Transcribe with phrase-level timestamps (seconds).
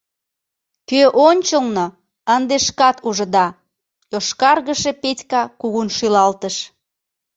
[0.89, 1.85] Кӧ ончылно,
[2.35, 3.45] ынде шкат ужыда...—
[4.11, 6.55] йошкаргыше Петька кугун шӱлалтыш.